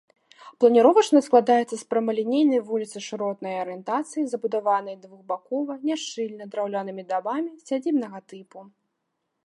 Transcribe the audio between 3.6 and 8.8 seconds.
арыентацыі, забудаванай двухбакова, няшчыльна, драўлянымі дамамі сядзібнага тыпу.